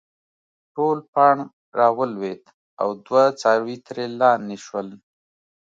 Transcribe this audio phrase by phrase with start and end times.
[0.75, 1.35] ټول پاڼ
[1.79, 2.43] راولويد
[2.81, 4.87] او دوه څاروي ترې لانې شول